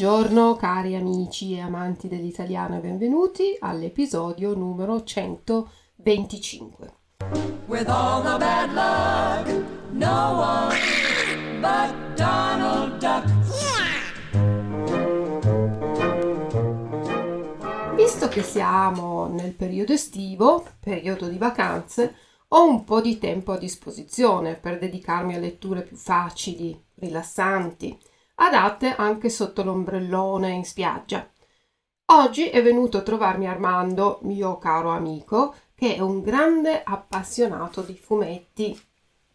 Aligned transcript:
Buongiorno 0.00 0.56
cari 0.56 0.96
amici 0.96 1.52
e 1.52 1.60
amanti 1.60 2.08
dell'italiano 2.08 2.78
e 2.78 2.80
benvenuti 2.80 3.54
all'episodio 3.58 4.54
numero 4.54 5.04
125. 5.04 6.94
With 7.66 7.86
all 7.86 8.22
the 8.22 8.38
bad 8.38 8.72
luck, 8.72 9.46
no 9.90 10.38
one 10.38 10.74
but 11.60 12.14
Donald 12.14 12.96
Duck. 12.96 13.26
Visto 17.94 18.28
che 18.28 18.42
siamo 18.42 19.26
nel 19.26 19.52
periodo 19.52 19.92
estivo, 19.92 20.64
periodo 20.80 21.28
di 21.28 21.36
vacanze, 21.36 22.14
ho 22.48 22.66
un 22.66 22.84
po' 22.84 23.02
di 23.02 23.18
tempo 23.18 23.52
a 23.52 23.58
disposizione 23.58 24.54
per 24.54 24.78
dedicarmi 24.78 25.34
a 25.34 25.38
letture 25.38 25.82
più 25.82 25.96
facili, 25.96 26.82
rilassanti 26.94 28.08
adatte 28.42 28.94
anche 28.94 29.28
sotto 29.28 29.62
l'ombrellone 29.62 30.50
in 30.50 30.64
spiaggia. 30.64 31.28
Oggi 32.12 32.48
è 32.48 32.62
venuto 32.62 32.98
a 32.98 33.02
trovarmi 33.02 33.46
Armando, 33.46 34.18
mio 34.22 34.58
caro 34.58 34.90
amico, 34.90 35.54
che 35.74 35.94
è 35.94 36.00
un 36.00 36.20
grande 36.20 36.82
appassionato 36.82 37.82
di 37.82 37.94
fumetti. 37.94 38.78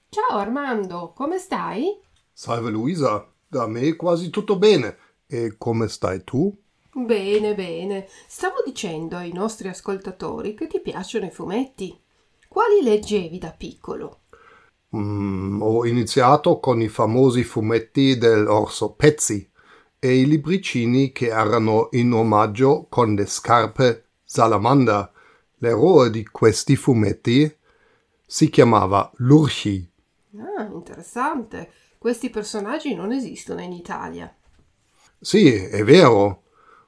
Ciao 0.09 0.37
Armando, 0.37 1.13
come 1.15 1.37
stai? 1.37 1.97
Salve 2.33 2.71
Luisa, 2.71 3.31
da 3.47 3.67
me 3.67 3.95
quasi 3.95 4.29
tutto 4.29 4.57
bene. 4.57 4.97
E 5.27 5.55
come 5.57 5.87
stai 5.87 6.23
tu? 6.23 6.53
Bene, 6.91 7.55
bene. 7.55 8.07
Stavo 8.27 8.61
dicendo 8.65 9.17
ai 9.17 9.31
nostri 9.31 9.67
ascoltatori 9.67 10.55
che 10.55 10.67
ti 10.67 10.81
piacciono 10.81 11.25
i 11.25 11.31
fumetti. 11.31 11.97
Quali 12.47 12.81
leggevi 12.81 13.37
da 13.37 13.51
piccolo? 13.51 14.21
Mm, 14.95 15.61
ho 15.61 15.85
iniziato 15.85 16.59
con 16.59 16.81
i 16.81 16.87
famosi 16.87 17.43
fumetti 17.43 18.17
dell'orso 18.17 18.91
Pezzi 18.91 19.49
e 19.99 20.19
i 20.19 20.25
libricini 20.25 21.11
che 21.11 21.27
erano 21.27 21.89
in 21.91 22.13
omaggio 22.13 22.85
con 22.87 23.13
le 23.13 23.25
scarpe 23.25 24.05
Salamander. 24.23 25.11
L'eroe 25.57 26.09
di 26.09 26.25
questi 26.25 26.77
fumetti 26.77 27.53
si 28.25 28.49
chiamava 28.49 29.11
Lurchi. 29.15 29.89
Ah, 30.37 30.63
interessante. 30.71 31.71
Questi 31.97 32.29
personaggi 32.29 32.93
non 32.93 33.11
esistono 33.11 33.61
in 33.61 33.73
Italia. 33.73 34.33
Sì, 35.19 35.51
è 35.51 35.83
vero, 35.83 36.43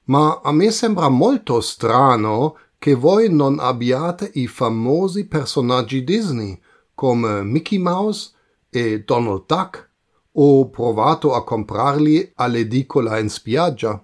ma 0.05 0.39
a 0.43 0.53
me 0.53 0.71
sembra 0.71 1.09
molto 1.09 1.59
strano 1.59 2.57
che 2.77 2.93
voi 2.93 3.33
non 3.33 3.59
abbiate 3.59 4.29
i 4.35 4.47
famosi 4.47 5.25
personaggi 5.25 6.03
Disney 6.03 6.57
come 6.97 7.43
Mickey 7.43 7.77
Mouse 7.77 8.31
e 8.71 9.03
Donald 9.03 9.45
Duck. 9.45 9.91
Ho 10.31 10.67
provato 10.71 11.35
a 11.35 11.43
comprarli 11.43 12.31
all'edicola 12.33 13.19
in 13.19 13.29
spiaggia. 13.29 14.03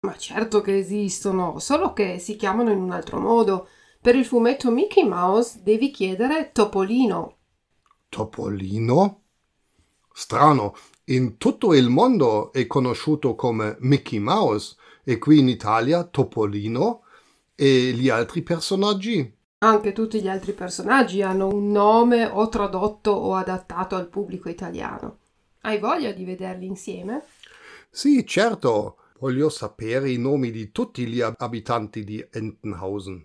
Ma 0.00 0.14
certo 0.18 0.60
che 0.60 0.76
esistono, 0.76 1.58
solo 1.58 1.94
che 1.94 2.18
si 2.18 2.36
chiamano 2.36 2.70
in 2.70 2.82
un 2.82 2.90
altro 2.90 3.18
modo. 3.18 3.66
Per 3.98 4.14
il 4.14 4.26
fumetto 4.26 4.70
Mickey 4.70 5.08
Mouse 5.08 5.60
devi 5.62 5.90
chiedere 5.90 6.50
Topolino. 6.52 7.36
Topolino? 8.10 9.22
Strano, 10.12 10.74
in 11.04 11.38
tutto 11.38 11.72
il 11.72 11.88
mondo 11.88 12.52
è 12.52 12.66
conosciuto 12.66 13.34
come 13.34 13.78
Mickey 13.80 14.18
Mouse 14.18 14.76
e 15.02 15.16
qui 15.16 15.38
in 15.38 15.48
Italia 15.48 16.04
Topolino 16.04 17.04
e 17.54 17.92
gli 17.92 18.10
altri 18.10 18.42
personaggi 18.42 19.40
anche 19.62 19.92
tutti 19.92 20.20
gli 20.20 20.28
altri 20.28 20.52
personaggi 20.52 21.22
hanno 21.22 21.46
un 21.46 21.70
nome 21.70 22.24
o 22.24 22.48
tradotto 22.48 23.12
o 23.12 23.34
adattato 23.34 23.94
al 23.94 24.08
pubblico 24.08 24.48
italiano. 24.48 25.18
Hai 25.60 25.78
voglia 25.78 26.10
di 26.10 26.24
vederli 26.24 26.66
insieme? 26.66 27.22
Sì, 27.88 28.26
certo. 28.26 28.96
Voglio 29.20 29.48
sapere 29.48 30.10
i 30.10 30.18
nomi 30.18 30.50
di 30.50 30.72
tutti 30.72 31.06
gli 31.06 31.20
abitanti 31.20 32.02
di 32.02 32.26
Entenhausen. 32.32 33.24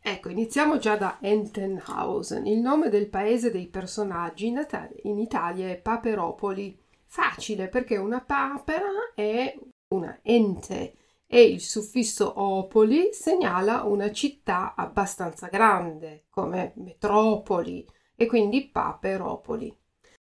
Ecco, 0.00 0.28
iniziamo 0.28 0.76
già 0.76 0.96
da 0.96 1.16
Entenhausen. 1.20 2.46
Il 2.46 2.58
nome 2.58 2.90
del 2.90 3.08
paese 3.08 3.50
dei 3.50 3.68
personaggi 3.68 4.48
in 4.48 5.18
Italia 5.18 5.70
è 5.70 5.76
Paperopoli. 5.78 6.78
Facile 7.06 7.68
perché 7.68 7.96
una 7.96 8.20
papera 8.20 9.12
è 9.14 9.58
una 9.94 10.18
ente 10.20 10.92
e 11.30 11.42
il 11.42 11.60
suffisso 11.60 12.40
opoli 12.40 13.10
segnala 13.12 13.82
una 13.82 14.10
città 14.10 14.74
abbastanza 14.74 15.48
grande, 15.48 16.24
come 16.30 16.72
metropoli, 16.76 17.86
e 18.16 18.26
quindi 18.26 18.70
Paperopoli. 18.70 19.76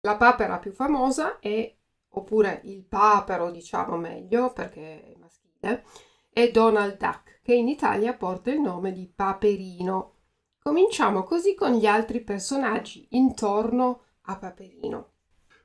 La 0.02 0.18
papera 0.18 0.60
più 0.60 0.74
famosa 0.74 1.40
è, 1.40 1.74
oppure 2.10 2.62
il 2.66 2.84
papero 2.84 3.52
diciamo 3.52 3.96
meglio 3.96 4.52
perché 4.52 5.02
è 5.02 5.16
maschile, 5.18 5.86
è 6.30 6.52
Donald 6.52 6.98
Duck, 6.98 7.40
che 7.42 7.54
in 7.54 7.70
Italia 7.70 8.14
porta 8.14 8.52
il 8.52 8.60
nome 8.60 8.92
di 8.92 9.08
Paperino. 9.08 10.16
Cominciamo 10.62 11.24
così 11.24 11.56
con 11.56 11.72
gli 11.72 11.86
altri 11.86 12.22
personaggi 12.22 13.08
intorno 13.12 14.04
a 14.24 14.38
Paperino. 14.38 15.14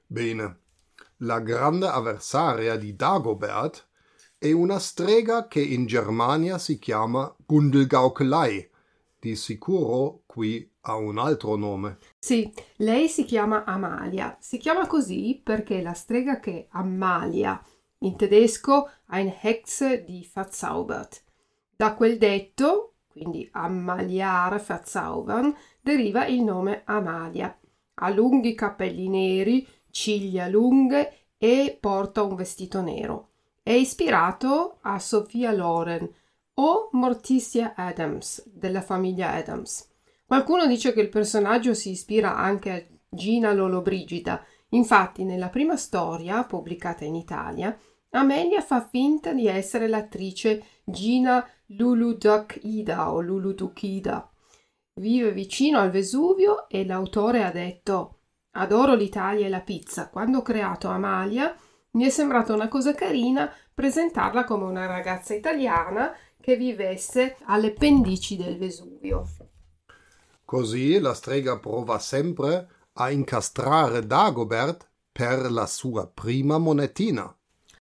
Bene, 0.07 0.61
la 1.19 1.41
grande 1.41 1.89
avversaria 1.89 2.77
di 2.77 2.95
Dagobert 2.95 3.89
è 4.47 4.53
una 4.53 4.79
strega 4.79 5.49
che 5.49 5.61
in 5.61 5.87
Germania 5.87 6.59
si 6.59 6.79
chiama 6.79 7.35
Gundelgaukelei. 7.45 8.71
Di 9.19 9.35
sicuro 9.35 10.23
qui 10.25 10.71
ha 10.83 10.95
un 10.95 11.19
altro 11.19 11.57
nome. 11.57 11.99
Sì, 12.19 12.53
lei 12.77 13.09
si 13.09 13.25
chiama 13.25 13.65
Amalia. 13.65 14.37
Si 14.39 14.59
chiama 14.59 14.87
così 14.87 15.41
perché 15.43 15.83
la 15.83 15.95
strega 15.95 16.39
che 16.39 16.69
Amalia, 16.71 17.61
in 17.99 18.17
tedesco 18.17 18.89
ein 19.09 19.35
Hexe 19.41 20.05
die 20.05 20.29
verzaubert. 20.33 21.25
Da 21.75 21.95
quel 21.95 22.17
detto, 22.17 22.95
quindi 23.09 23.49
ammaliare, 23.51 24.63
verzaubern, 24.65 25.53
deriva 25.81 26.27
il 26.27 26.43
nome 26.43 26.83
Amalia. 26.85 27.59
Ha 27.95 28.11
lunghi 28.11 28.55
capelli 28.55 29.09
neri, 29.09 29.67
ciglia 29.91 30.47
lunghe 30.47 31.31
e 31.37 31.77
porta 31.81 32.23
un 32.23 32.37
vestito 32.37 32.81
nero. 32.81 33.31
È 33.67 33.73
ispirato 33.73 34.79
a 34.83 35.01
Sophia 35.01 35.51
Loren 35.51 36.09
o 36.55 36.89
Morticia 36.93 37.75
Adams 37.75 38.49
della 38.49 38.81
famiglia 38.81 39.33
Adams. 39.33 39.91
Qualcuno 40.25 40.69
dice 40.69 40.93
che 40.93 41.01
il 41.01 41.09
personaggio 41.09 41.75
si 41.75 41.91
ispira 41.91 42.37
anche 42.37 42.71
a 42.71 42.97
Gina 43.09 43.53
Lollobrigida. 43.53 44.41
Infatti, 44.69 45.25
nella 45.25 45.49
prima 45.49 45.77
storia, 45.77 46.45
pubblicata 46.45 47.05
in 47.05 47.17
Italia, 47.17 47.77
Amelia 48.11 48.61
fa 48.61 48.87
finta 48.89 49.33
di 49.33 49.49
essere 49.49 49.89
l'attrice 49.89 50.63
Gina 50.85 51.45
Luludukida 51.71 53.11
o 53.11 53.21
Luludukida. 53.21 54.31
Vive 55.01 55.33
vicino 55.33 55.81
al 55.81 55.91
Vesuvio 55.91 56.69
e 56.69 56.87
l'autore 56.87 57.43
ha 57.43 57.51
detto 57.51 58.19
Adoro 58.53 58.95
l'Italia 58.95 59.47
e 59.47 59.49
la 59.49 59.61
pizza. 59.61 60.09
Quando 60.09 60.39
ho 60.39 60.43
creato 60.43 60.87
Amalia 60.87 61.53
mi 61.97 62.05
è 62.05 62.11
sembrata 62.11 62.53
una 62.53 62.69
cosa 62.69 62.95
carina 62.95 63.51
presentarla 63.73 64.45
come 64.45 64.65
una 64.65 64.85
ragazza 64.85 65.35
italiana 65.35 66.15
che 66.39 66.55
vivesse 66.55 67.39
alle 67.47 67.73
pendici 67.73 68.37
del 68.37 68.59
Vesuvio. 68.59 69.27
Così 70.45 70.99
la 71.01 71.15
strega 71.15 71.59
prova 71.59 71.99
sempre 71.99 72.69
a 72.99 73.11
incastrare 73.11 74.07
Dagobert 74.07 74.89
per 75.11 75.51
la 75.51 75.67
sua 75.67 76.07
prima 76.07 76.59
monetina. 76.59 77.35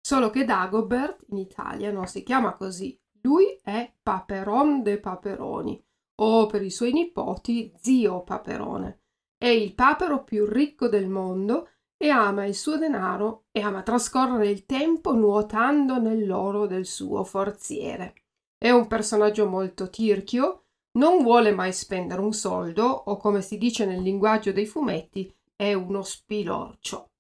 Solo 0.01 0.31
che 0.31 0.45
Dagobert 0.45 1.27
in 1.29 1.39
Italia 1.39 1.93
non 1.93 2.07
si 2.07 2.25
chiama 2.25 2.55
così. 2.55 2.99
Lui 3.23 3.61
è 3.63 3.93
Paperon 4.03 4.83
de 4.83 4.99
Paperoni, 4.99 5.81
o 6.17 6.47
per 6.47 6.63
i 6.63 6.71
suoi 6.71 6.93
nipoti 6.93 7.73
zio 7.81 8.25
Paperone. 8.25 9.03
È 9.39 9.47
il 9.47 9.73
papero 9.75 10.25
più 10.25 10.47
ricco 10.47 10.89
del 10.89 11.09
mondo 11.09 11.69
e 12.03 12.09
ama 12.09 12.47
il 12.47 12.55
suo 12.55 12.79
denaro 12.79 13.45
e 13.53 13.61
ama 13.61 13.83
trascorrere 13.83 14.49
il 14.49 14.65
tempo 14.65 15.13
nuotando 15.13 16.01
nell'oro 16.01 16.67
del 16.67 16.87
suo 16.87 17.25
forziere. 17.25 18.15
È 18.57 18.71
un 18.71 18.87
personaggio 18.87 19.47
molto 19.47 19.91
tirchio, 19.91 20.65
non 20.93 21.23
vuole 21.23 21.53
mai 21.53 21.75
spendere 21.75 22.23
un 22.23 22.33
soldo 22.33 22.85
o 22.85 23.19
come 23.19 23.43
si 23.43 23.59
dice 23.59 23.85
nel 23.85 24.01
linguaggio 24.01 24.51
dei 24.51 24.65
fumetti 24.65 25.31
è 25.55 25.75
uno 25.75 26.03
spilorcio. 26.03 27.11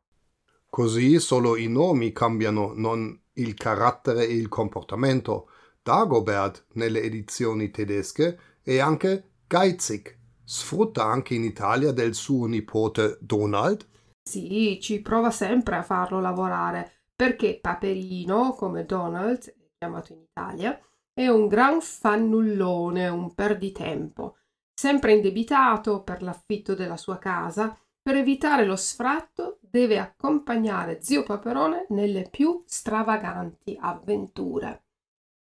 Così 0.71 1.19
solo 1.21 1.56
i 1.56 1.69
nomi 1.69 2.12
cambiano, 2.12 2.73
non 2.75 3.21
il 3.35 3.53
carattere 3.53 4.27
e 4.27 4.32
il 4.32 4.49
comportamento. 4.49 5.50
Dagobert 5.82 6.69
nelle 6.73 7.03
edizioni 7.03 7.71
tedesche 7.71 8.38
è 8.62 8.79
anche 8.79 9.32
geizig. 9.47 10.17
Sfrutta 10.43 11.05
anche 11.05 11.35
in 11.35 11.44
Italia 11.44 11.93
del 11.93 12.15
suo 12.15 12.47
nipote 12.47 13.19
Donald 13.21 13.88
sì, 14.31 14.79
ci 14.81 15.00
prova 15.03 15.32
sempre 15.32 15.77
a 15.77 15.82
farlo 15.82 16.21
lavorare, 16.21 16.93
perché 17.17 17.59
Paperino, 17.61 18.53
come 18.53 18.85
Donald, 18.85 19.53
chiamato 19.77 20.12
in 20.12 20.21
Italia, 20.21 20.79
è 21.12 21.27
un 21.27 21.49
gran 21.49 21.81
fannullone, 21.81 23.09
un 23.09 23.35
perditempo, 23.35 24.37
sempre 24.73 25.15
indebitato 25.15 26.03
per 26.05 26.23
l'affitto 26.23 26.75
della 26.75 26.97
sua 26.97 27.19
casa, 27.19 27.77
per 28.00 28.15
evitare 28.15 28.65
lo 28.65 28.77
sfratto 28.77 29.59
deve 29.61 29.99
accompagnare 29.99 31.03
zio 31.03 31.25
Paperone 31.25 31.87
nelle 31.88 32.29
più 32.31 32.62
stravaganti 32.67 33.77
avventure. 33.81 34.85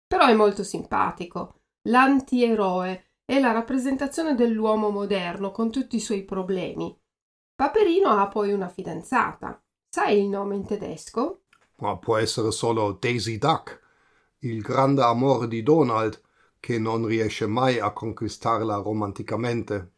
Però 0.07 0.25
è 0.25 0.33
molto 0.33 0.63
simpatico, 0.63 1.59
l'antieroe 1.89 3.09
è 3.25 3.39
la 3.39 3.51
rappresentazione 3.51 4.35
dell'uomo 4.35 4.89
moderno 4.89 5.51
con 5.51 5.69
tutti 5.69 5.97
i 5.97 5.99
suoi 5.99 6.23
problemi. 6.23 6.97
Paperino 7.57 8.09
ha 8.09 8.27
poi 8.27 8.51
una 8.51 8.69
fidanzata. 8.69 9.59
Sai 9.89 10.19
il 10.19 10.27
nome 10.27 10.53
in 10.53 10.67
tedesco? 10.67 11.45
Ma 11.77 11.97
può 11.97 12.15
essere 12.17 12.51
solo 12.51 12.91
Daisy 12.91 13.39
Duck, 13.39 13.81
il 14.41 14.61
grande 14.61 15.01
amore 15.01 15.47
di 15.47 15.63
Donald, 15.63 16.21
che 16.59 16.77
non 16.77 17.07
riesce 17.07 17.47
mai 17.47 17.79
a 17.79 17.91
conquistarla 17.91 18.75
romanticamente. 18.75 19.93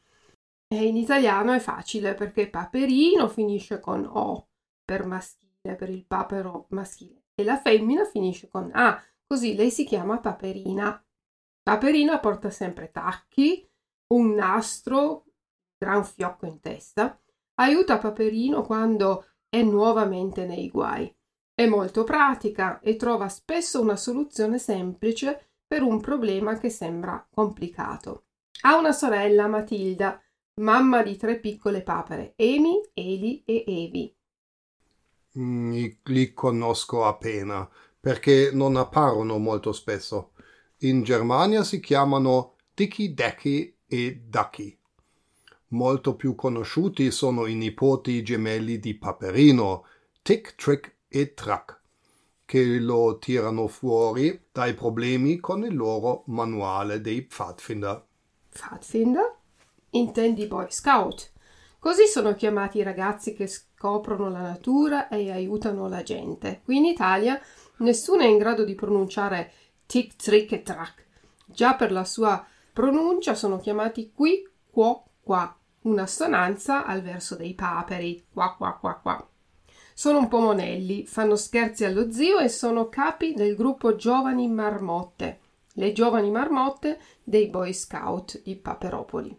E 0.69 0.85
in 0.85 0.95
italiano 0.95 1.51
è 1.51 1.59
facile 1.59 2.13
perché 2.13 2.50
Paperino 2.50 3.27
finisce 3.27 3.81
con 3.81 4.05
O 4.09 4.47
per 4.85 5.05
maschile, 5.05 5.75
per 5.75 5.89
il 5.89 6.05
papero 6.05 6.67
maschile, 6.69 7.23
e 7.35 7.44
la 7.44 7.59
femmina 7.59 8.05
finisce 8.05 8.47
con 8.47 8.71
A, 8.73 9.03
così 9.27 9.55
lei 9.55 9.69
si 9.69 9.83
chiama 9.83 10.19
Paperina. 10.19 11.05
Paperina 11.62 12.19
porta 12.19 12.50
sempre 12.51 12.89
tacchi, 12.89 13.69
un 14.13 14.33
nastro, 14.33 15.25
gran 15.77 16.05
fiocco 16.05 16.45
in 16.45 16.62
testa, 16.62 17.19
aiuta 17.59 17.97
Paperino 17.97 18.63
quando 18.63 19.25
è 19.50 19.61
nuovamente 19.61 20.45
nei 20.45 20.69
guai. 20.69 21.13
È 21.53 21.65
molto 21.65 22.03
pratica 22.03 22.79
e 22.79 22.95
trova 22.95 23.27
spesso 23.27 23.81
una 23.81 23.95
soluzione 23.95 24.59
semplice 24.59 25.50
per 25.67 25.81
un 25.83 26.00
problema 26.00 26.57
che 26.57 26.69
sembra 26.69 27.25
complicato. 27.29 28.25
Ha 28.61 28.77
una 28.77 28.91
sorella, 28.91 29.47
Matilda, 29.47 30.21
mamma 30.61 31.03
di 31.03 31.17
tre 31.17 31.39
piccole 31.39 31.81
papere, 31.81 32.33
Amy, 32.38 32.81
Eli 32.94 33.44
e 33.45 33.63
Evi. 33.67 34.15
Mm, 35.38 35.85
li 36.03 36.33
conosco 36.33 37.05
appena, 37.05 37.69
perché 38.00 38.51
non 38.53 38.75
apparono 38.77 39.38
molto 39.38 39.73
spesso. 39.73 40.31
In 40.79 41.03
Germania 41.03 41.63
si 41.63 41.79
chiamano 41.79 42.55
Dicky 42.73 43.13
Decky 43.13 43.77
e 43.85 44.23
Ducky. 44.25 44.78
Molto 45.71 46.16
più 46.16 46.33
conosciuti 46.33 47.12
sono 47.12 47.45
i 47.45 47.54
nipoti 47.54 48.24
gemelli 48.24 48.80
di 48.80 48.95
Paperino, 48.95 49.86
Tick, 50.24 50.56
Trick 50.56 50.95
e 51.07 51.36
Track, 51.36 51.80
che 52.44 52.80
lo 52.80 53.19
tirano 53.19 53.68
fuori 53.68 54.48
dai 54.51 54.74
problemi 54.74 55.39
con 55.39 55.63
il 55.63 55.75
loro 55.75 56.24
manuale 56.27 57.01
dei 57.01 57.21
Pfadfinder. 57.21 58.04
Pfadfinder? 58.50 59.36
Intendi 59.92 60.48
Boy 60.48 60.66
Scout. 60.69 61.33
Così 61.77 62.07
sono 62.07 62.33
chiamati 62.33 62.80
i 62.80 62.83
ragazzi 62.83 63.36
che 63.36 63.45
scoprono 63.45 64.27
la 64.30 64.42
natura 64.42 65.07
e 65.07 65.31
aiutano 65.31 65.88
la 65.88 66.01
gente. 66.01 66.62
Qui 66.63 66.77
in 66.77 66.86
Italia 66.86 67.39
nessuno 67.77 68.24
è 68.24 68.25
in 68.25 68.39
grado 68.39 68.63
di 68.63 68.74
pronunciare 68.74 69.51
tic, 69.86 70.15
trick 70.15 70.51
e 70.51 70.63
track. 70.63 71.06
Già 71.45 71.75
per 71.75 71.92
la 71.92 72.06
sua 72.06 72.44
pronuncia 72.74 73.36
sono 73.36 73.60
chiamati 73.60 74.12
qui, 74.13 74.48
quo, 74.72 75.06
qua, 75.22 75.56
una 75.89 76.03
assonanza 76.03 76.86
al 76.86 77.01
verso 77.01 77.36
dei 77.36 77.53
paperi, 77.53 78.25
qua, 78.31 78.56
qua, 78.57 78.77
qua, 78.80 78.94
qua. 79.01 79.30
Sono 79.94 80.19
un 80.19 80.27
po' 80.27 80.39
monelli, 80.39 81.06
fanno 81.06 81.36
scherzi 81.36 81.83
allo 81.83 82.12
zio 82.12 82.39
e 82.39 82.47
sono 82.47 82.88
capi 82.88 83.33
del 83.33 83.56
gruppo 83.56 83.95
Giovani 83.95 84.47
Marmotte, 84.47 85.39
le 85.74 85.91
giovani 85.91 86.31
marmotte 86.31 87.00
dei 87.24 87.47
Boy 87.50 87.74
Scout 87.74 88.41
di 88.41 88.56
Paperopoli. 88.56 89.38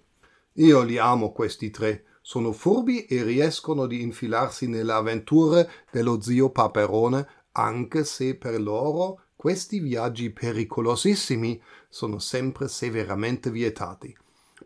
Io 0.55 0.83
li 0.83 0.99
amo 0.99 1.33
questi 1.33 1.71
tre, 1.71 2.05
sono 2.21 2.53
furbi 2.53 3.07
e 3.07 3.23
riescono 3.23 3.87
di 3.87 4.03
infilarsi 4.03 4.69
nelle 4.69 4.93
avventure 4.93 5.71
dello 5.91 6.21
zio 6.21 6.51
Paperone, 6.51 7.27
anche 7.53 8.05
se 8.05 8.37
per 8.37 8.61
loro 8.61 9.23
questi 9.35 9.81
viaggi 9.81 10.31
pericolosissimi 10.31 11.63
sono 11.89 12.19
sempre 12.19 12.69
severamente 12.69 13.51
vietati. 13.51 14.15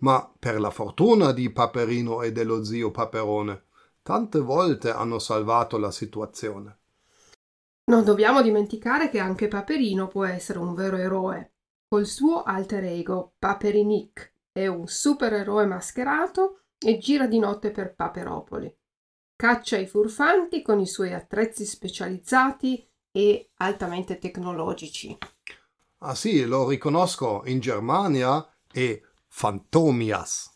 Ma 0.01 0.33
per 0.39 0.61
la 0.61 0.71
fortuna 0.71 1.33
di 1.33 1.51
Paperino 1.51 2.23
e 2.23 2.33
dello 2.33 2.65
zio 2.65 2.91
Paperone, 2.91 3.65
tante 4.03 4.41
volte 4.41 4.91
hanno 4.91 5.19
salvato 5.19 5.79
la 5.79 5.91
situazione. 5.91 6.79
Non 7.87 8.05
dobbiamo 8.05 8.43
dimenticare 8.43 9.11
che 9.11 9.19
anche 9.19 9.49
Paperino 9.49 10.09
può 10.09 10.25
essere 10.25 10.59
un 10.59 10.75
vero 10.75 10.97
eroe. 10.97 11.53
Col 11.87 12.07
suo 12.07 12.43
alter 12.43 12.85
ego, 12.85 13.35
Paperinic, 13.39 14.35
è 14.53 14.67
un 14.67 14.87
supereroe 14.87 15.67
mascherato 15.67 16.63
e 16.79 16.99
gira 16.99 17.27
di 17.27 17.39
notte 17.39 17.71
per 17.71 17.95
Paperopoli. 17.95 18.75
Caccia 19.37 19.77
i 19.77 19.87
furfanti 19.87 20.63
con 20.63 20.81
i 20.81 20.87
suoi 20.87 21.13
attrezzi 21.13 21.67
specializzati 21.67 22.89
e 23.11 23.51
altamente 23.57 24.19
tecnologici. 24.19 25.17
Ah 25.99 26.15
sì, 26.15 26.45
lo 26.45 26.69
riconosco, 26.69 27.43
in 27.47 27.61
Germania 27.61 28.47
è 28.71 29.01
Fantomias. 29.37 30.49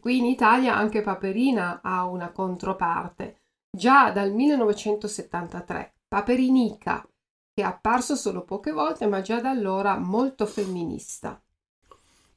Qui 0.00 0.16
in 0.16 0.24
Italia 0.24 0.74
anche 0.74 1.02
Paperina 1.02 1.82
ha 1.82 2.06
una 2.06 2.32
controparte. 2.32 3.42
Già 3.70 4.10
dal 4.10 4.32
1973, 4.32 5.92
Paperinica, 6.08 7.06
che 7.52 7.62
è 7.62 7.66
apparso 7.66 8.16
solo 8.16 8.42
poche 8.44 8.72
volte, 8.72 9.06
ma 9.06 9.20
già 9.20 9.42
da 9.42 9.50
allora 9.50 9.98
molto 9.98 10.46
femminista. 10.46 11.38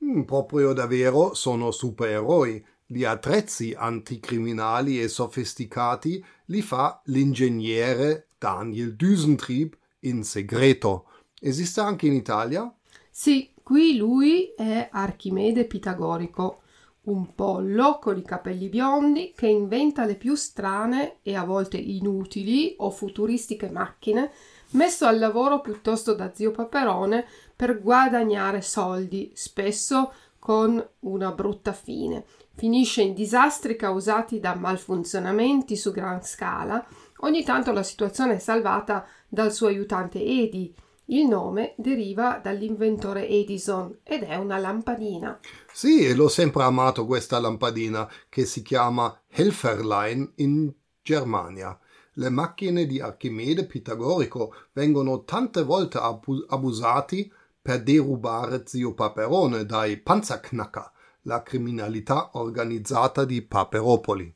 Mm, 0.03 0.23
proprio 0.23 0.73
davvero 0.73 1.33
sono 1.33 1.71
supereroi. 1.71 2.63
Gli 2.85 3.05
attrezzi 3.05 3.73
anticriminali 3.75 5.01
e 5.01 5.07
sofisticati 5.07 6.23
li 6.47 6.61
fa 6.61 7.01
l'ingegnere 7.05 8.27
Daniel 8.37 8.97
Düsentrieb 8.97 9.71
in 9.99 10.25
segreto. 10.25 11.07
Esiste 11.39 11.79
anche 11.79 12.05
in 12.05 12.13
Italia? 12.13 12.69
Sì, 13.09 13.50
qui 13.63 13.95
lui 13.95 14.53
è 14.55 14.89
Archimede 14.91 15.65
Pitagorico, 15.65 16.61
un 17.03 17.33
pollo 17.33 17.97
con 17.99 18.17
i 18.17 18.23
capelli 18.23 18.69
biondi 18.69 19.33
che 19.35 19.47
inventa 19.47 20.05
le 20.05 20.15
più 20.15 20.35
strane 20.35 21.17
e 21.23 21.35
a 21.35 21.43
volte 21.43 21.77
inutili 21.77 22.75
o 22.77 22.91
futuristiche 22.91 23.69
macchine 23.71 24.31
messo 24.71 25.05
al 25.05 25.17
lavoro 25.17 25.61
piuttosto 25.61 26.13
da 26.13 26.31
zio 26.33 26.51
Paperone 26.51 27.25
per 27.55 27.81
guadagnare 27.81 28.61
soldi, 28.61 29.31
spesso 29.33 30.13
con 30.37 30.83
una 31.01 31.31
brutta 31.31 31.73
fine. 31.73 32.25
Finisce 32.55 33.01
in 33.01 33.13
disastri 33.13 33.75
causati 33.75 34.39
da 34.39 34.55
malfunzionamenti 34.55 35.75
su 35.75 35.91
gran 35.91 36.23
scala. 36.23 36.85
Ogni 37.17 37.43
tanto 37.43 37.71
la 37.71 37.83
situazione 37.83 38.35
è 38.35 38.39
salvata 38.39 39.05
dal 39.27 39.51
suo 39.51 39.67
aiutante 39.67 40.19
Edi. 40.19 40.73
Il 41.11 41.27
nome 41.27 41.73
deriva 41.77 42.39
dall'inventore 42.41 43.27
Edison 43.27 43.99
ed 44.01 44.23
è 44.23 44.35
una 44.35 44.57
lampadina. 44.57 45.37
Sì, 45.69 46.15
l'ho 46.15 46.29
sempre 46.29 46.63
amato 46.63 47.05
questa 47.05 47.37
lampadina 47.37 48.09
che 48.29 48.45
si 48.45 48.61
chiama 48.61 49.21
Helferlein 49.27 50.31
in 50.35 50.71
Germania. 51.01 51.77
Le 52.13 52.29
macchine 52.29 52.85
di 52.85 53.01
Archimede 53.01 53.65
Pitagorico 53.65 54.53
vengono 54.71 55.25
tante 55.25 55.63
volte 55.63 55.97
abusati 55.97 57.29
per 57.61 57.83
derubare 57.83 58.63
zio 58.65 58.93
Paperone 58.93 59.65
dai 59.65 59.97
Panzerknacker, 59.97 60.91
la 61.23 61.43
criminalità 61.43 62.29
organizzata 62.35 63.25
di 63.25 63.41
Paperopoli. 63.41 64.33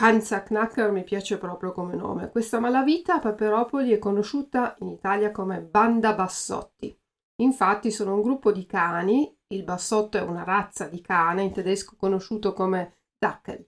Panzerknacker 0.00 0.92
mi 0.92 1.04
piace 1.04 1.36
proprio 1.36 1.72
come 1.72 1.94
nome. 1.94 2.30
Questa 2.30 2.58
malavita 2.58 3.16
a 3.16 3.18
Paperopoli 3.18 3.92
è 3.92 3.98
conosciuta 3.98 4.74
in 4.78 4.88
Italia 4.88 5.30
come 5.30 5.60
Banda 5.60 6.14
Bassotti. 6.14 6.98
Infatti 7.42 7.90
sono 7.90 8.14
un 8.14 8.22
gruppo 8.22 8.50
di 8.50 8.64
cani, 8.64 9.30
il 9.48 9.62
bassotto 9.62 10.16
è 10.16 10.22
una 10.22 10.42
razza 10.42 10.86
di 10.86 11.02
cane 11.02 11.42
in 11.42 11.52
tedesco 11.52 11.96
conosciuto 11.98 12.54
come 12.54 13.08
Dackel. 13.18 13.66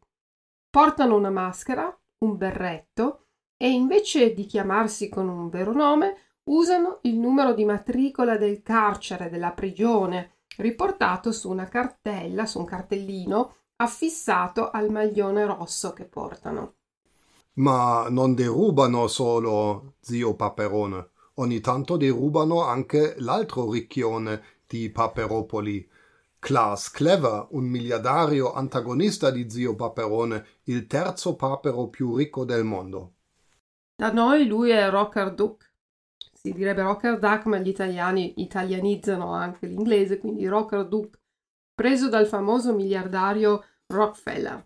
Portano 0.71 1.17
una 1.17 1.29
maschera, 1.29 1.95
un 2.25 2.39
berretto 2.39 3.27
e 3.62 3.69
invece 3.69 4.33
di 4.33 4.47
chiamarsi 4.47 5.11
con 5.11 5.29
un 5.29 5.51
vero 5.51 5.75
nome 5.75 6.17
usano 6.45 7.01
il 7.03 7.19
numero 7.19 7.53
di 7.53 7.67
matricola 7.67 8.39
del 8.39 8.62
carcere, 8.62 9.29
della 9.29 9.53
prigione, 9.53 10.37
riportato 10.57 11.31
su 11.31 11.51
una 11.51 11.67
cartella, 11.67 12.47
su 12.47 12.59
un 12.59 12.65
cartellino 12.65 13.57
affissato 13.83 14.71
al 14.71 14.91
maglione 14.91 15.45
rosso 15.45 15.93
che 15.93 16.05
portano. 16.05 16.75
Ma 17.55 18.07
non 18.09 18.35
derubano 18.35 19.07
solo 19.09 19.95
zio 20.01 20.35
Paperone, 20.35 21.11
ogni 21.35 21.61
tanto 21.61 21.97
derubano 21.97 22.62
anche 22.62 23.15
l'altro 23.19 23.71
ricchione 23.71 24.43
di 24.67 24.89
Paperopoli, 24.91 25.87
Klaas 26.39 26.91
Clever, 26.91 27.49
un 27.51 27.65
miliardario 27.65 28.53
antagonista 28.53 29.31
di 29.31 29.51
zio 29.51 29.75
Paperone, 29.75 30.47
il 30.65 30.87
terzo 30.87 31.37
papero 31.37 31.89
più 31.89 32.17
ricco 32.17 32.45
del 32.45 32.65
mondo. 32.65 33.12
Da 33.95 34.11
noi 34.11 34.47
lui 34.47 34.71
è 34.71 34.89
Rocker 34.91 35.35
Duck, 35.35 35.71
si 36.33 36.53
direbbe 36.53 36.83
Rocker 36.83 37.19
Duck, 37.19 37.45
ma 37.45 37.59
gli 37.59 37.69
italiani 37.69 38.41
italianizzano 38.43 39.33
anche 39.33 39.67
l'inglese, 39.67 40.19
quindi 40.19 40.47
Rocker 40.47 40.89
Duck, 40.89 41.21
preso 41.75 42.09
dal 42.09 42.27
famoso 42.27 42.75
miliardario 42.75 43.65
Rockefeller. 43.93 44.65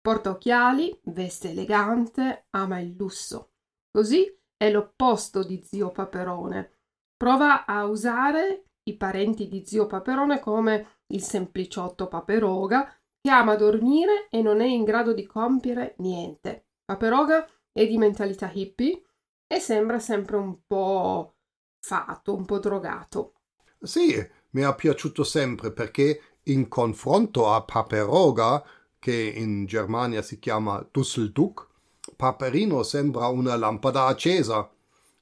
Porta 0.00 0.30
occhiali, 0.30 0.98
veste 1.04 1.50
elegante, 1.50 2.46
ama 2.50 2.80
il 2.80 2.94
lusso. 2.96 3.50
Così 3.90 4.34
è 4.56 4.70
l'opposto 4.70 5.42
di 5.42 5.62
zio 5.62 5.90
Paperone. 5.90 6.78
Prova 7.16 7.66
a 7.66 7.84
usare 7.84 8.64
i 8.84 8.96
parenti 8.96 9.48
di 9.48 9.64
zio 9.66 9.86
Paperone 9.86 10.40
come 10.40 11.00
il 11.08 11.22
sempliciotto 11.22 12.08
Paperoga, 12.08 12.94
che 13.20 13.30
ama 13.30 13.56
dormire 13.56 14.28
e 14.30 14.40
non 14.40 14.60
è 14.60 14.66
in 14.66 14.84
grado 14.84 15.12
di 15.12 15.26
compiere 15.26 15.94
niente. 15.98 16.68
Paperoga 16.84 17.46
è 17.72 17.86
di 17.86 17.98
mentalità 17.98 18.50
hippie 18.52 19.02
e 19.46 19.58
sembra 19.58 19.98
sempre 19.98 20.36
un 20.36 20.60
po' 20.66 21.34
fatto, 21.78 22.34
un 22.34 22.44
po' 22.46 22.58
drogato. 22.58 23.34
Sì, 23.80 24.14
mi 24.50 24.62
è 24.62 24.74
piaciuto 24.74 25.24
sempre 25.24 25.72
perché 25.72 26.29
in 26.52 26.68
confronto 26.68 27.52
a 27.52 27.62
Paperoga, 27.62 28.62
che 28.98 29.32
in 29.36 29.66
Germania 29.66 30.22
si 30.22 30.38
chiama 30.38 30.86
Dusselduk, 30.90 31.68
Paperino 32.16 32.82
sembra 32.82 33.28
una 33.28 33.56
lampada 33.56 34.04
accesa 34.06 34.70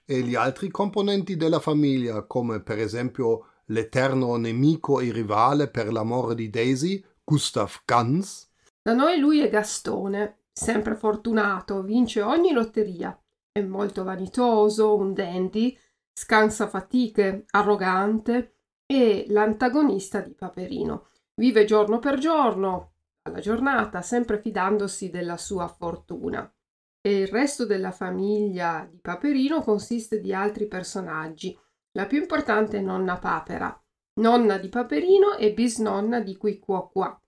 e 0.04 0.20
gli 0.20 0.34
altri 0.34 0.68
componenti 0.70 1.36
della 1.36 1.60
famiglia, 1.60 2.22
come 2.22 2.60
per 2.60 2.78
esempio 2.78 3.46
l'eterno 3.66 4.34
nemico 4.36 5.00
e 5.00 5.12
rivale 5.12 5.68
per 5.68 5.92
l'amore 5.92 6.34
di 6.34 6.48
Daisy, 6.50 7.04
Gustav 7.22 7.82
Ganz. 7.84 8.48
Da 8.82 8.94
noi 8.94 9.18
lui 9.18 9.40
è 9.40 9.50
Gastone, 9.50 10.44
sempre 10.52 10.96
fortunato, 10.96 11.82
vince 11.82 12.22
ogni 12.22 12.52
lotteria. 12.52 13.16
È 13.52 13.60
molto 13.60 14.02
vanitoso, 14.02 14.96
un 14.96 15.12
dandy, 15.12 15.76
scansa 16.12 16.68
fatiche, 16.68 17.44
arrogante 17.50 18.54
e 18.86 19.26
l'antagonista 19.28 20.20
di 20.20 20.32
Paperino. 20.32 21.08
Vive 21.38 21.64
giorno 21.64 22.00
per 22.00 22.18
giorno, 22.18 22.94
alla 23.22 23.38
giornata, 23.38 24.02
sempre 24.02 24.40
fidandosi 24.40 25.08
della 25.08 25.36
sua 25.36 25.68
fortuna. 25.68 26.52
E 27.00 27.16
il 27.16 27.28
resto 27.28 27.64
della 27.64 27.92
famiglia 27.92 28.84
di 28.90 28.98
Paperino 28.98 29.62
consiste 29.62 30.18
di 30.18 30.34
altri 30.34 30.66
personaggi. 30.66 31.56
La 31.92 32.06
più 32.06 32.18
importante 32.18 32.78
è 32.78 32.80
nonna 32.80 33.18
Papera, 33.18 33.80
nonna 34.14 34.58
di 34.58 34.68
Paperino 34.68 35.36
e 35.36 35.54
bisnonna 35.54 36.18
di 36.18 36.36
Qui 36.36 36.58
Qua 36.58 36.88
Qua. 36.88 37.22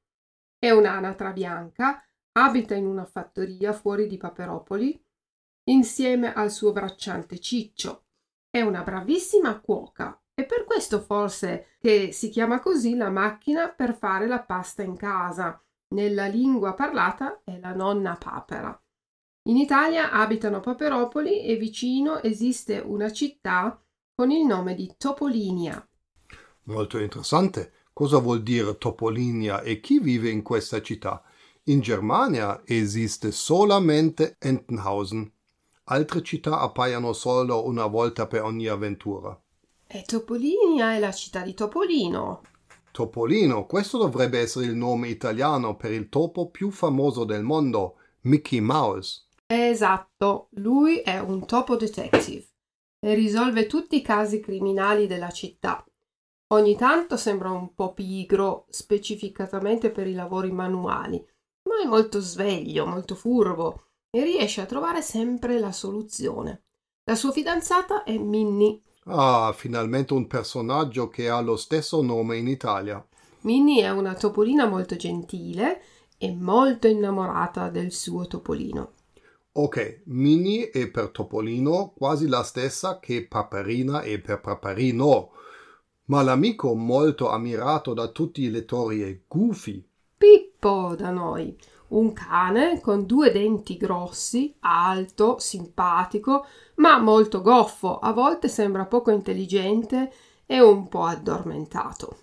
È 0.59 0.71
un'anatra 0.71 1.31
bianca, 1.31 2.05
abita 2.33 2.75
in 2.75 2.87
una 2.87 3.05
fattoria 3.05 3.73
fuori 3.73 4.09
di 4.09 4.17
Paperopoli 4.17 5.00
insieme 5.69 6.33
al 6.33 6.50
suo 6.50 6.73
bracciante 6.73 7.38
Ciccio. 7.38 8.07
È 8.50 8.61
una 8.61 8.83
bravissima 8.83 9.61
cuoca 9.61 10.20
e 10.40 10.44
per 10.44 10.64
questo 10.64 11.00
forse 11.00 11.76
che 11.78 12.12
si 12.12 12.30
chiama 12.30 12.61
così 12.61 12.97
la 12.97 13.11
macchina 13.11 13.68
per 13.68 13.94
fare 13.94 14.26
la 14.26 14.40
pasta 14.40 14.82
in 14.82 14.97
casa. 14.97 15.62
Nella 15.88 16.26
lingua 16.26 16.73
parlata 16.73 17.42
è 17.44 17.59
la 17.59 17.75
nonna 17.75 18.16
papera. 18.18 18.78
In 19.49 19.56
Italia 19.56 20.11
abitano 20.11 20.61
Paperopoli 20.61 21.44
e 21.44 21.56
vicino 21.56 22.23
esiste 22.23 22.78
una 22.78 23.12
città 23.12 23.82
con 24.14 24.30
il 24.30 24.47
nome 24.47 24.75
di 24.75 24.94
Topolinia. 24.97 25.87
Molto 26.64 26.99
interessante. 26.99 27.73
Cosa 27.92 28.18
vuol 28.18 28.42
dire 28.42 28.78
Topolinia 28.78 29.61
e 29.61 29.80
chi 29.80 29.99
vive 29.99 30.30
in 30.30 30.42
questa 30.42 30.80
città? 30.80 31.23
In 31.64 31.80
Germania 31.80 32.62
esiste 32.64 33.30
solamente 33.30 34.37
Entenhausen. 34.38 35.30
Altre 35.85 36.23
città 36.23 36.61
appaiono 36.61 37.12
solo 37.12 37.66
una 37.66 37.87
volta 37.87 38.26
per 38.26 38.42
ogni 38.42 38.68
avventura. 38.68 39.38
E 39.92 40.04
Topolinia 40.04 40.94
è 40.94 41.00
la 41.00 41.11
città 41.11 41.42
di 41.42 41.52
Topolino. 41.52 42.42
Topolino, 42.92 43.66
questo 43.66 43.99
dovrebbe 43.99 44.38
essere 44.38 44.66
il 44.66 44.76
nome 44.76 45.09
italiano 45.09 45.75
per 45.75 45.90
il 45.90 46.09
topo 46.09 46.49
più 46.49 46.70
famoso 46.70 47.25
del 47.25 47.42
mondo, 47.42 47.97
Mickey 48.20 48.61
Mouse. 48.61 49.26
Esatto, 49.49 50.47
lui 50.52 50.99
è 50.99 51.18
un 51.18 51.44
topo 51.44 51.75
detective 51.75 52.47
e 53.00 53.14
risolve 53.14 53.66
tutti 53.66 53.97
i 53.97 54.00
casi 54.00 54.38
criminali 54.38 55.09
della 55.09 55.32
città. 55.32 55.85
Ogni 56.52 56.76
tanto 56.76 57.16
sembra 57.16 57.50
un 57.50 57.75
po' 57.75 57.92
pigro, 57.92 58.66
specificatamente 58.68 59.90
per 59.90 60.06
i 60.06 60.14
lavori 60.14 60.52
manuali, 60.52 61.16
ma 61.68 61.82
è 61.82 61.87
molto 61.88 62.20
sveglio, 62.20 62.87
molto 62.87 63.16
furbo 63.16 63.87
e 64.09 64.23
riesce 64.23 64.61
a 64.61 64.66
trovare 64.66 65.02
sempre 65.02 65.59
la 65.59 65.73
soluzione. 65.73 66.62
La 67.06 67.16
sua 67.16 67.32
fidanzata 67.32 68.04
è 68.04 68.16
Minnie. 68.16 68.82
Ah, 69.04 69.52
finalmente 69.57 70.12
un 70.12 70.26
personaggio 70.26 71.09
che 71.09 71.28
ha 71.28 71.40
lo 71.40 71.57
stesso 71.57 72.02
nome 72.02 72.37
in 72.37 72.49
Italia. 72.49 73.04
Minnie 73.42 73.85
è 73.85 73.90
una 73.90 74.14
topolina 74.14 74.66
molto 74.66 74.97
gentile 74.97 75.80
e 76.19 76.35
molto 76.35 76.87
innamorata 76.87 77.71
del 77.71 77.92
suo 77.92 78.26
topolino. 78.26 78.92
Ok, 79.52 80.02
Minnie 80.04 80.71
è 80.71 80.88
per 80.90 81.09
topolino 81.09 81.92
quasi 81.97 82.28
la 82.28 82.42
stessa 82.42 83.00
che 83.00 83.26
Paperina 83.26 84.02
è 84.02 84.21
per 84.21 84.40
Paperino. 84.40 85.30
Ma 86.04 86.23
l'amico 86.23 86.75
molto 86.75 87.30
ammirato 87.30 87.95
da 87.95 88.09
tutti 88.09 88.42
i 88.42 88.50
lettori 88.50 89.02
è 89.02 89.21
Goofy. 89.26 89.89
Pippo 90.61 90.95
da 90.95 91.11
noi, 91.11 91.57
un 91.88 92.12
cane 92.12 92.83
con 92.83 93.07
due 93.07 93.33
denti 93.33 93.79
grossi, 93.79 94.55
alto, 94.61 95.38
simpatico, 95.38 96.45
ma 96.75 96.99
molto 96.99 97.40
goffo, 97.40 97.99
a 97.99 98.12
volte 98.12 98.49
sembra 98.49 98.85
poco 98.85 99.11
intelligente 99.11 100.12
e 100.45 100.61
un 100.61 100.87
po' 100.88 101.05
addormentato. 101.05 102.19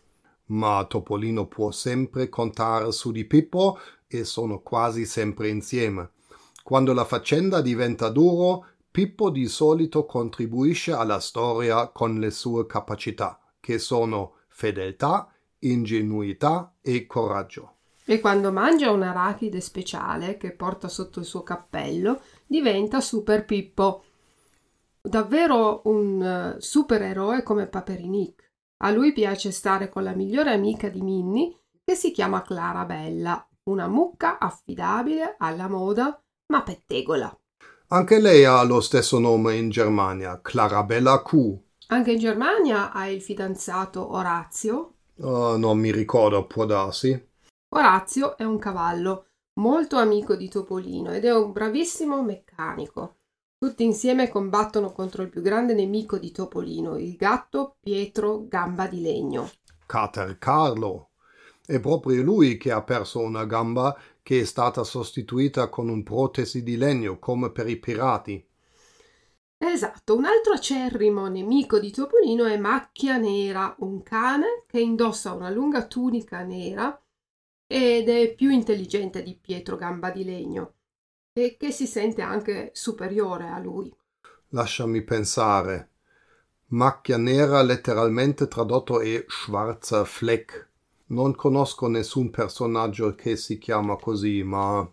Ma 0.50 0.86
Topolino 0.88 1.48
può 1.48 1.72
sempre 1.72 2.30
contare 2.30 2.92
su 2.92 3.12
di 3.12 3.26
Pippo 3.26 3.80
e 4.06 4.24
sono 4.24 4.62
quasi 4.62 5.08
sempre 5.08 5.50
insieme. 5.50 6.12
Quando 6.64 6.94
la 6.94 7.06
faccenda 7.06 7.60
diventa 7.62 8.10
duro, 8.10 8.68
Pippo 8.92 9.32
di 9.32 9.48
solito 9.48 10.06
contribuisce 10.06 10.92
alla 10.92 11.20
storia 11.20 11.88
con 11.88 12.20
le 12.20 12.30
sue 12.30 12.68
capacità, 12.68 13.40
che 13.60 13.80
sono 13.80 14.34
fedeltà, 14.48 15.28
ingenuità 15.60 16.76
e 16.84 17.08
coraggio. 17.08 17.77
E 18.10 18.22
quando 18.22 18.54
mangia 18.54 18.90
un 18.90 19.04
arachide 19.04 19.60
speciale 19.60 20.38
che 20.38 20.52
porta 20.54 20.88
sotto 20.88 21.20
il 21.20 21.26
suo 21.26 21.44
cappello, 21.44 22.22
diventa 22.46 23.02
Super 23.02 23.44
Pippo. 23.44 24.06
Davvero 25.02 25.82
un 25.86 26.56
uh, 26.56 26.58
supereroe 26.58 27.44
come 27.44 27.68
Paperinic. 27.68 28.50
A 28.78 28.92
lui 28.92 29.12
piace 29.12 29.52
stare 29.52 29.90
con 29.90 30.04
la 30.04 30.14
migliore 30.14 30.54
amica 30.54 30.88
di 30.88 31.02
Minnie, 31.02 31.64
che 31.84 31.96
si 31.96 32.12
chiama 32.12 32.44
Clara 32.44 32.86
Bella, 32.86 33.46
una 33.64 33.90
mucca 33.90 34.40
affidabile, 34.40 35.36
alla 35.38 35.68
moda, 35.68 36.18
ma 36.54 36.64
pettegola. 36.64 37.38
Anche 37.90 38.20
lei 38.22 38.46
ha 38.46 38.64
lo 38.64 38.80
stesso 38.80 39.20
nome 39.20 39.56
in 39.56 39.70
Germania, 39.70 40.40
Clarabella 40.42 41.22
Q. 41.24 41.58
Anche 41.88 42.12
in 42.14 42.20
Germania 42.20 42.94
ha 42.94 43.08
il 43.08 43.22
fidanzato 43.22 44.14
Orazio. 44.14 44.94
Uh, 45.16 45.58
non 45.58 45.78
mi 45.78 45.92
ricordo, 45.92 46.46
può 46.46 46.66
darsi. 46.66 47.27
Orazio 47.70 48.38
è 48.38 48.44
un 48.44 48.58
cavallo 48.58 49.26
molto 49.60 49.98
amico 49.98 50.36
di 50.36 50.48
Topolino 50.48 51.12
ed 51.12 51.26
è 51.26 51.36
un 51.36 51.52
bravissimo 51.52 52.24
meccanico. 52.24 53.18
Tutti 53.58 53.84
insieme 53.84 54.30
combattono 54.30 54.92
contro 54.94 55.24
il 55.24 55.30
più 55.30 55.42
grande 55.42 55.74
nemico 55.74 56.18
di 56.18 56.32
Topolino, 56.32 56.98
il 56.98 57.16
gatto 57.16 57.76
Pietro 57.82 58.48
Gamba 58.48 58.88
di 58.88 59.02
Legno. 59.02 59.50
Cater 59.86 60.38
Carlo. 60.38 61.10
È 61.66 61.80
proprio 61.82 62.24
lui 62.24 62.56
che 62.56 62.72
ha 62.72 62.82
perso 62.84 63.20
una 63.20 63.46
gamba 63.46 64.00
che 64.24 64.42
è 64.42 64.44
stata 64.46 64.86
sostituita 64.86 65.68
con 65.68 65.90
un 65.90 66.04
protesi 66.04 66.64
di 66.64 66.78
legno 66.78 67.20
come 67.20 67.52
per 67.52 67.68
i 67.68 67.78
pirati. 67.78 68.46
Esatto, 69.58 70.16
un 70.16 70.24
altro 70.24 70.54
acerrimo 70.54 71.28
nemico 71.28 71.80
di 71.80 71.92
Topolino 71.92 72.46
è 72.46 72.58
Macchia 72.58 73.18
Nera, 73.18 73.76
un 73.80 74.04
cane 74.04 74.64
che 74.68 74.80
indossa 74.80 75.34
una 75.34 75.50
lunga 75.50 75.88
tunica 75.88 76.44
nera 76.44 76.98
ed 77.68 78.08
è 78.08 78.34
più 78.34 78.50
intelligente 78.50 79.22
di 79.22 79.38
Pietro 79.40 79.76
Gamba 79.76 80.10
di 80.10 80.24
Legno 80.24 80.74
e 81.34 81.58
che 81.60 81.72
si 81.72 81.86
sente 81.86 82.22
anche 82.22 82.72
superiore 82.74 83.50
a 83.50 83.60
lui. 83.60 83.94
Lasciami 84.50 85.04
pensare. 85.04 85.90
Macchia 86.68 87.18
nera 87.18 87.62
letteralmente 87.62 88.48
tradotto 88.48 89.02
è 89.02 89.24
schwarzer 89.28 90.06
Fleck. 90.06 90.70
Non 91.08 91.36
conosco 91.36 91.88
nessun 91.88 92.30
personaggio 92.30 93.14
che 93.16 93.36
si 93.36 93.58
chiama 93.58 93.98
così, 93.98 94.44
ma... 94.44 94.90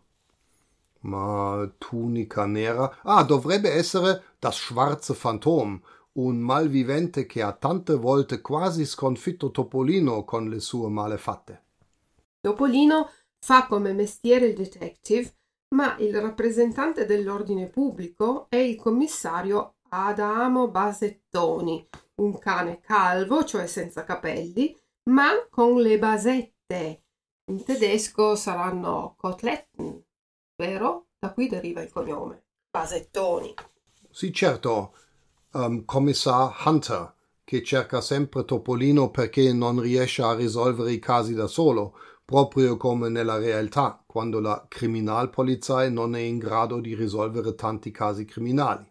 Ma 1.00 1.72
tunica 1.76 2.46
nera? 2.46 2.98
Ah, 3.02 3.24
dovrebbe 3.24 3.70
essere 3.70 4.22
das 4.38 4.56
schwarze 4.56 5.14
Phantom, 5.14 5.80
un 6.12 6.38
malvivente 6.38 7.26
che 7.26 7.42
ha 7.42 7.52
tante 7.52 7.94
volte 7.94 8.40
quasi 8.40 8.84
sconfitto 8.84 9.50
Topolino 9.50 10.24
con 10.24 10.48
le 10.48 10.60
sue 10.60 10.88
malefatte. 10.88 11.63
Topolino 12.44 13.10
fa 13.38 13.66
come 13.66 13.94
mestiere 13.94 14.48
il 14.48 14.54
detective, 14.54 15.34
ma 15.74 15.96
il 15.96 16.20
rappresentante 16.20 17.06
dell'ordine 17.06 17.68
pubblico 17.68 18.48
è 18.50 18.56
il 18.56 18.76
commissario 18.76 19.76
Adamo 19.88 20.68
Basettoni, 20.68 21.88
un 22.16 22.38
cane 22.38 22.80
calvo, 22.80 23.44
cioè 23.44 23.66
senza 23.66 24.04
capelli, 24.04 24.76
ma 25.04 25.30
con 25.48 25.80
le 25.80 25.98
basette. 25.98 27.04
In 27.50 27.64
tedesco 27.64 28.36
saranno 28.36 29.14
Koteletten. 29.16 30.04
vero? 30.56 31.06
Da 31.18 31.32
qui 31.32 31.48
deriva 31.48 31.80
il 31.80 31.90
cognome. 31.90 32.44
Basettoni. 32.70 33.54
Sì, 34.10 34.30
certo. 34.34 34.92
Um, 35.52 35.86
commissar 35.86 36.54
Hunter, 36.62 37.14
che 37.42 37.62
cerca 37.62 38.02
sempre 38.02 38.44
Topolino 38.44 39.10
perché 39.10 39.50
non 39.54 39.80
riesce 39.80 40.20
a 40.20 40.34
risolvere 40.34 40.92
i 40.92 40.98
casi 40.98 41.32
da 41.32 41.46
solo, 41.46 41.96
proprio 42.24 42.76
come 42.76 43.08
nella 43.08 43.36
realtà, 43.36 44.02
quando 44.06 44.40
la 44.40 44.64
criminalpolizia 44.66 45.88
non 45.90 46.16
è 46.16 46.20
in 46.20 46.38
grado 46.38 46.80
di 46.80 46.94
risolvere 46.94 47.54
tanti 47.54 47.90
casi 47.90 48.24
criminali. 48.24 48.90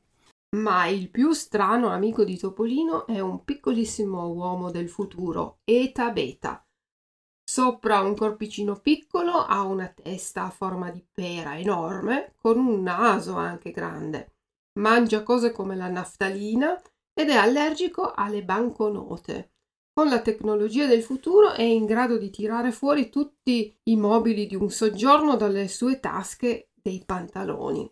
Ma 0.55 0.85
il 0.85 1.09
più 1.09 1.31
strano 1.33 1.89
amico 1.89 2.23
di 2.23 2.37
Topolino 2.37 3.07
è 3.07 3.19
un 3.19 3.43
piccolissimo 3.43 4.27
uomo 4.27 4.69
del 4.69 4.87
futuro, 4.87 5.57
Eta 5.63 6.11
Beta. 6.11 6.63
Sopra 7.43 8.01
un 8.01 8.15
corpicino 8.15 8.79
piccolo 8.79 9.31
ha 9.33 9.63
una 9.63 9.87
testa 9.87 10.45
a 10.45 10.49
forma 10.49 10.91
di 10.91 11.03
pera 11.11 11.57
enorme, 11.57 12.33
con 12.37 12.57
un 12.57 12.83
naso 12.83 13.35
anche 13.35 13.71
grande. 13.71 14.35
Mangia 14.79 15.23
cose 15.23 15.51
come 15.51 15.75
la 15.75 15.89
naftalina 15.89 16.79
ed 17.13 17.29
è 17.29 17.35
allergico 17.35 18.11
alle 18.11 18.43
banconote. 18.43 19.52
Con 19.95 20.09
la 20.09 20.21
tecnologia 20.21 20.88
del 20.88 21.03
futuro 21.03 21.53
è 21.53 21.62
in 21.62 21.85
grado 21.85 22.17
di 22.17 22.31
tirare 22.31 22.71
fuori 22.71 23.09
tutti 23.09 23.77
i 23.83 23.95
mobili 23.95 24.47
di 24.47 24.55
un 24.55 24.71
soggiorno 24.71 25.35
dalle 25.35 25.67
sue 25.67 26.00
tasche 26.00 26.69
dei 26.73 27.03
pantaloni. 27.05 27.88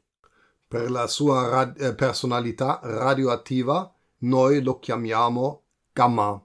Per 0.67 0.89
la 0.89 1.05
sua 1.05 1.48
rad- 1.48 1.79
eh, 1.79 1.93
personalità 1.93 2.79
radioattiva 2.81 3.93
noi 4.22 4.63
lo 4.63 4.79
chiamiamo 4.79 5.62
Gamma. 5.93 6.43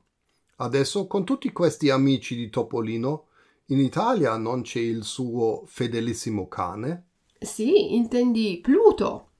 Adesso 0.56 1.06
con 1.06 1.24
tutti 1.24 1.50
questi 1.52 1.88
amici 1.88 2.36
di 2.36 2.50
Topolino, 2.50 3.28
in 3.68 3.78
Italia 3.78 4.36
non 4.36 4.60
c'è 4.60 4.80
il 4.80 5.04
suo 5.04 5.62
fedelissimo 5.64 6.48
cane? 6.48 7.06
Sì, 7.38 7.94
intendi 7.94 8.60
Pluto. 8.62 9.30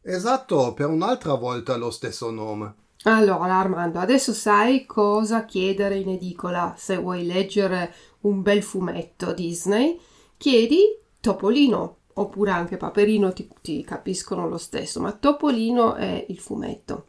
Esatto, 0.00 0.74
per 0.74 0.86
un'altra 0.90 1.34
volta 1.34 1.74
lo 1.76 1.90
stesso 1.90 2.30
nome. 2.30 2.84
Allora, 3.08 3.58
Armando, 3.58 4.00
adesso 4.00 4.32
sai 4.32 4.84
cosa 4.84 5.44
chiedere 5.44 5.96
in 5.96 6.08
edicola 6.08 6.74
se 6.76 6.96
vuoi 6.96 7.24
leggere 7.24 7.94
un 8.22 8.42
bel 8.42 8.64
fumetto 8.64 9.32
Disney. 9.32 9.96
Chiedi 10.36 10.98
Topolino, 11.20 11.98
oppure 12.14 12.50
anche 12.50 12.76
Paperino, 12.76 13.32
ti, 13.32 13.48
ti 13.62 13.84
capiscono 13.84 14.48
lo 14.48 14.58
stesso, 14.58 15.00
ma 15.00 15.12
Topolino 15.12 15.94
è 15.94 16.26
il 16.28 16.38
fumetto. 16.38 17.06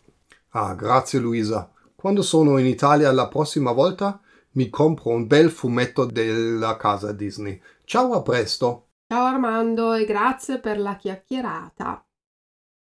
Ah, 0.50 0.76
grazie 0.76 1.18
Luisa. 1.18 1.72
Quando 1.96 2.22
sono 2.22 2.60
in 2.60 2.68
Italia 2.68 3.12
la 3.12 3.28
prossima 3.28 3.72
volta 3.72 4.22
mi 4.52 4.70
compro 4.70 5.10
un 5.10 5.26
bel 5.26 5.50
fumetto 5.50 6.06
della 6.06 6.78
casa 6.78 7.12
Disney. 7.12 7.60
Ciao, 7.86 8.14
a 8.14 8.22
presto. 8.22 8.90
Ciao 9.08 9.26
Armando 9.26 9.94
e 9.94 10.06
grazie 10.06 10.60
per 10.60 10.80
la 10.80 10.96
chiacchierata. 10.96 12.07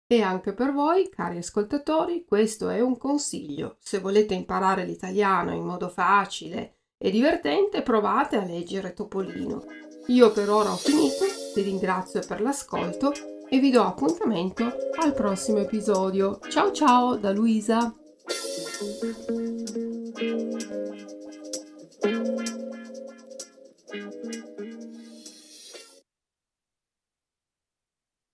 E 0.07 0.21
anche 0.21 0.53
per 0.53 0.71
voi, 0.71 1.09
cari 1.09 1.37
ascoltatori, 1.37 2.25
questo 2.27 2.69
è 2.69 2.79
un 2.79 2.95
consiglio. 2.95 3.77
Se 3.79 3.99
volete 3.99 4.35
imparare 4.35 4.85
l'italiano 4.85 5.51
in 5.51 5.63
modo 5.63 5.89
facile 5.89 6.75
e 6.97 7.09
divertente, 7.09 7.81
provate 7.81 8.35
a 8.35 8.45
leggere 8.45 8.93
Topolino. 8.93 9.63
Io 10.07 10.31
per 10.31 10.51
ora 10.51 10.71
ho 10.71 10.75
finito, 10.75 11.25
vi 11.55 11.63
ringrazio 11.63 12.21
per 12.27 12.39
l'ascolto 12.39 13.11
e 13.49 13.59
vi 13.59 13.71
do 13.71 13.81
appuntamento 13.81 14.71
al 15.01 15.13
prossimo 15.13 15.57
episodio. 15.57 16.39
Ciao 16.49 16.71
ciao 16.71 17.15
da 17.15 17.31
Luisa! 17.31 17.91